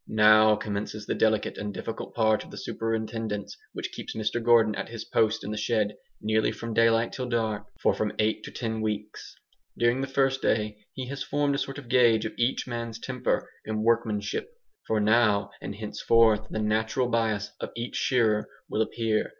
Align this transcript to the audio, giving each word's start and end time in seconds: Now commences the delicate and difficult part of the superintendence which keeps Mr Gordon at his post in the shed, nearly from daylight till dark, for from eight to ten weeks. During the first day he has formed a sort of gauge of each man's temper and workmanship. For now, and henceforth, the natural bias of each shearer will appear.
Now 0.07 0.55
commences 0.55 1.05
the 1.05 1.13
delicate 1.13 1.59
and 1.59 1.71
difficult 1.71 2.15
part 2.15 2.43
of 2.43 2.49
the 2.49 2.57
superintendence 2.57 3.55
which 3.73 3.91
keeps 3.91 4.15
Mr 4.15 4.43
Gordon 4.43 4.73
at 4.73 4.89
his 4.89 5.05
post 5.05 5.43
in 5.43 5.51
the 5.51 5.57
shed, 5.57 5.95
nearly 6.19 6.51
from 6.51 6.73
daylight 6.73 7.13
till 7.13 7.29
dark, 7.29 7.67
for 7.79 7.93
from 7.93 8.11
eight 8.17 8.41
to 8.45 8.51
ten 8.51 8.81
weeks. 8.81 9.35
During 9.77 10.01
the 10.01 10.07
first 10.07 10.41
day 10.41 10.87
he 10.93 11.07
has 11.09 11.21
formed 11.21 11.53
a 11.53 11.59
sort 11.59 11.77
of 11.77 11.87
gauge 11.87 12.25
of 12.25 12.33
each 12.35 12.65
man's 12.65 12.97
temper 12.97 13.47
and 13.63 13.83
workmanship. 13.83 14.49
For 14.87 14.99
now, 14.99 15.51
and 15.61 15.75
henceforth, 15.75 16.47
the 16.49 16.57
natural 16.63 17.07
bias 17.07 17.51
of 17.59 17.69
each 17.75 17.95
shearer 17.95 18.49
will 18.67 18.81
appear. 18.81 19.29